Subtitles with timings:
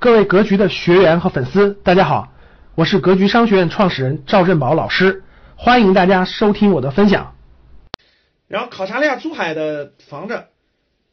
[0.00, 2.32] 各位格局的学员和粉丝，大家好，
[2.76, 5.24] 我是格局商学院创始人赵振宝老师，
[5.56, 7.34] 欢迎大家收听我的分享。
[8.46, 10.44] 然后考察了一下珠海的房子，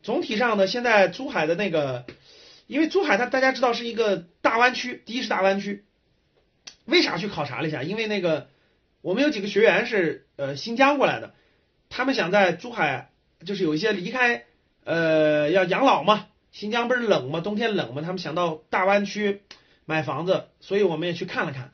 [0.04, 2.06] 总体上呢，现在珠海的那个，
[2.68, 5.84] 因为珠海它大家知道是一个大湾区，第一是大湾区，
[6.86, 7.82] 为啥去考察了一下？
[7.82, 8.50] 因为那个
[9.02, 11.34] 我们有几个学员是呃新疆过来的，
[11.90, 13.10] 他们想在珠海
[13.44, 14.44] 就是有一些离开
[14.84, 16.28] 呃要养老嘛。
[16.56, 17.42] 新疆不是冷吗？
[17.42, 18.02] 冬天冷吗？
[18.02, 19.42] 他们想到大湾区
[19.84, 21.74] 买房子，所以我们也去看了看。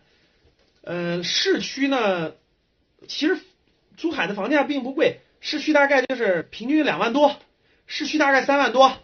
[0.82, 2.32] 嗯，市区呢，
[3.08, 3.38] 其实
[3.96, 7.36] 珠海的房价并不贵，市区大概就是平均两万多，
[7.86, 8.98] 市区大概三万多。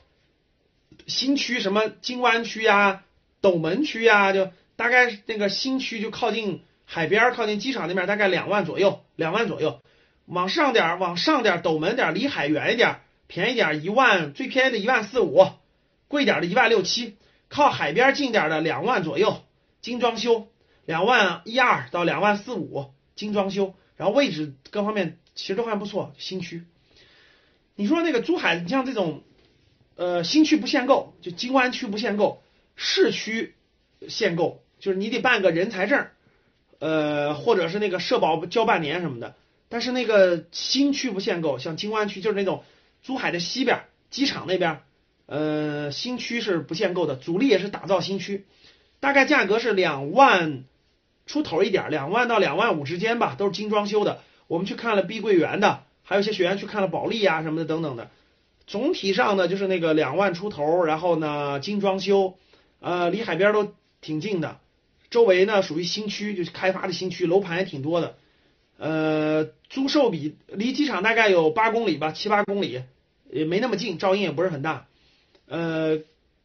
[1.05, 3.03] 新区什么金湾区呀、
[3.39, 9.79] 斗门区呀，就大概那个新区就靠近海边、靠近机场那边，大概两万左右，两万左右。
[10.25, 15.47] 往上点，往上点，斗门点，离海远一点，便宜点，一万，最便宜的一万四五。
[16.07, 17.17] 贵点的一万六七，
[17.49, 19.43] 靠海边近点的两万左右，
[19.81, 20.47] 精装修
[20.85, 26.63] 两万一二到两万四五，精装修，然后位置各方面其实都还不错，新区。
[27.75, 29.21] 你说那个珠海，你像这种，
[29.95, 32.41] 呃，新区不限购，就金湾区不限购，
[32.75, 33.55] 市区
[34.07, 36.07] 限购，就是你得办个人才证，
[36.79, 39.35] 呃，或者是那个社保交半年什么的。
[39.69, 42.63] 但是那个新区不限购，像金湾区就是那种
[43.03, 44.79] 珠海的西边，机场那边。
[45.27, 48.45] 呃，新区是不限购的，主力也是打造新区，
[48.99, 50.63] 大概价格是两万
[51.25, 54.21] 出头一点，两万到两万五之间吧，都是精装修的。
[54.47, 58.09] 我们去看了碧桂园的，还有一些学员去看了保利啊什么的等等的。
[58.65, 62.37] 总体上呢，就是那个两万出头，然后呢精装修，
[62.79, 64.59] 呃，离海边都挺近的，
[65.09, 68.15] 周围呢属于新区，就是开发的新区，楼盘也挺多的。
[68.77, 72.83] 呃，租售比离机场大概有八公里吧，七八公里，
[73.29, 74.87] 也没那么近，噪音也不是很大。
[75.47, 75.99] 呃，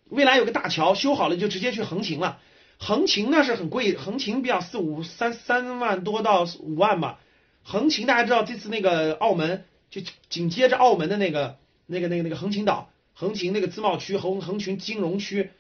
[0.09, 2.39] 未来有个大桥修好了，就直接去横琴了。
[2.79, 7.19] 横琴呢是很贵，横琴比较四五三三万多到五万吧。
[7.63, 15.51] 横琴大家知道，这次那个澳门就紧接着澳门的那个那个那个那个横琴岛，横琴那个自贸区横横琴金融区，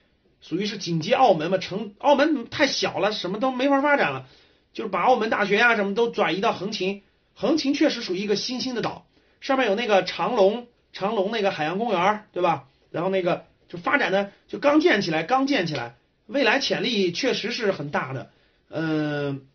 [0.40, 1.58] 属于是紧接澳门嘛。
[1.58, 4.26] 城澳门太小了，什么都没法发展了，
[4.72, 7.02] 就是把澳门大学呀什么都转移到横琴。
[7.34, 9.06] 横琴确实属于一个新兴的岛，
[9.40, 12.64] 上面有那个长隆长隆那个海洋公园，对吧？
[12.92, 18.30] 然后那个就发展的就刚建起来，刚建起来，未来潜力确实是很大的，
[18.68, 19.46] 嗯，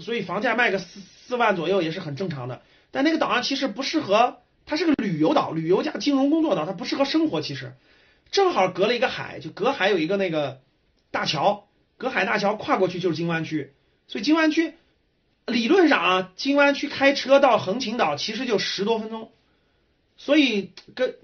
[0.00, 2.62] 所以房价卖个四四万左右也是很正常的。
[2.90, 7.40] 但那个岛上其实不适合，它是个旅游岛，旅游加金融工作岛，它不适合生活。
[7.40, 7.74] 其实
[8.32, 10.60] 正好隔了一个海，就隔海有一个那个
[11.12, 13.72] 大桥，隔海大桥跨过去就是金湾区，
[14.08, 14.74] 所以金湾区
[15.46, 19.30] 理论上啊，金湾区开车到横琴岛其实就十多分钟，
[20.16, 21.14] 所以跟。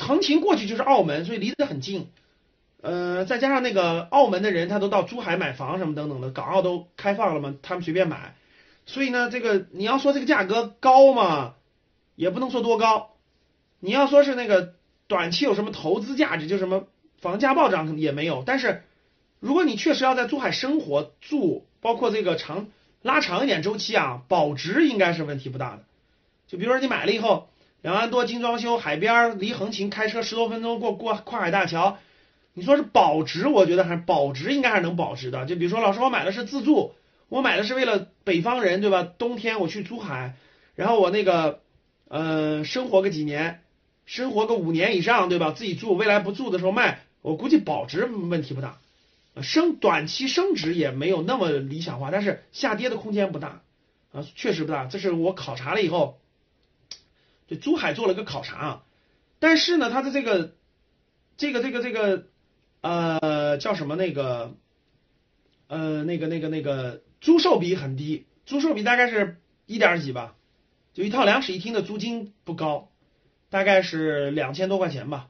[0.00, 2.08] 横琴过去就是澳门，所以离得很近。
[2.82, 8.34] 呃，再加上那个澳门的人，他都到珠海买房什么等等的，港澳都开放了嘛，他们随便买。
[8.86, 11.54] 所以呢，这个你要说这个价格高嘛，
[12.16, 13.10] 也不能说多高。
[13.78, 14.74] 你要说是那个
[15.06, 16.86] 短期有什么投资价值，就什么
[17.20, 18.42] 房价暴涨也没有。
[18.46, 18.82] 但是
[19.40, 22.68] 如果你确实要在珠海生活住，包括这个长
[23.02, 25.84] 拉长一点周期啊，保值应该是问题不大的。
[26.46, 27.48] 就比如说你买了以后。
[27.82, 31.96] 两万多精装修，海边离横琴开车十多分钟过过跨海大桥，
[32.52, 33.48] 你说是保值？
[33.48, 35.46] 我觉得还保值应该还是能保值的。
[35.46, 36.92] 就比如说，老师我买的是自住，
[37.30, 39.02] 我买的是为了北方人对吧？
[39.02, 40.34] 冬天我去珠海，
[40.74, 41.60] 然后我那个
[42.08, 43.62] 呃生活个几年，
[44.04, 45.52] 生活个五年以上对吧？
[45.52, 48.76] 自己住，未来不住的时候卖，我估计保值问题不大，
[49.40, 53.62] 升短期升值也没有那么理想化，但是下跌的空间不大
[54.12, 54.84] 啊，确实不大。
[54.84, 56.18] 这是我考察了以后。
[57.50, 58.82] 就珠海做了个考察啊，
[59.40, 60.54] 但是呢，它的这个，
[61.36, 62.26] 这个这个这个，
[62.80, 64.54] 呃，叫什么那个，
[65.66, 70.36] 呃，那个那个那个租售比很低，租售比大概是一点几吧，
[70.94, 72.92] 就一套两室一厅的租金不高，
[73.48, 75.28] 大概是两千多块钱吧，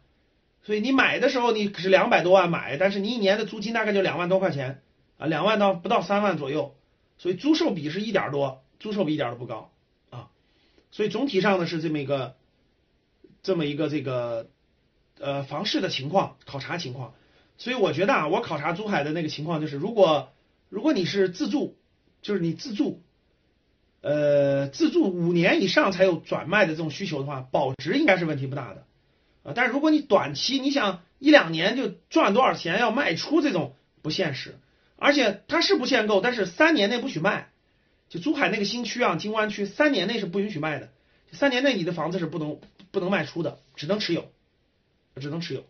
[0.63, 4.83] 所以你买的时候你是两百多万买，但是你一年的租金大概就两万多块钱
[5.17, 6.77] 啊，两万到不到三万左右，
[7.17, 9.73] 所以租售比是一点多，租售比一点都不高。
[10.93, 12.35] 所以总体上呢是这么一个，
[13.43, 14.49] 这么一个这个
[15.19, 17.15] 呃房市的情况考察情况，
[17.59, 20.33] 所以我觉得啊，我考察珠海的那个情况就是，如果
[20.69, 21.77] 如果你是自住，
[22.23, 23.03] 就是你自住，
[24.01, 28.85] 呃自住五年以上才有转卖的这种需求的话，保值应该是问题不大的
[29.45, 29.53] 啊。
[29.55, 34.59] 但是如果你短期你想一两年就赚多少钱要卖出这种不现实，
[34.97, 37.50] 而且它是不限购，但是三年内不许卖。
[38.11, 40.89] 就珠海那个新区啊，金湾区三年内是不允许卖的，
[41.31, 42.59] 三年内你的房子是不能
[42.91, 44.27] 不能卖出的，只能持有，
[45.21, 45.65] 只能持有，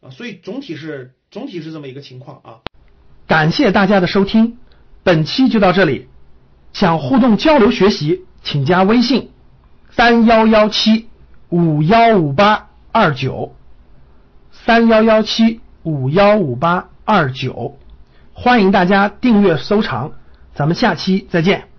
[0.00, 2.60] 啊，所以总体是总体是这么一个情况啊。
[3.28, 4.58] 感谢大家的收听，
[5.04, 6.08] 本期就到这里。
[6.72, 9.30] 想互动交流学习，请加微信
[9.90, 11.08] 三幺幺七
[11.48, 13.54] 五幺五八二九
[14.50, 17.78] 三幺幺七五幺五八二九，
[18.34, 20.12] 欢迎大家订阅收藏，
[20.56, 21.75] 咱们下期再见。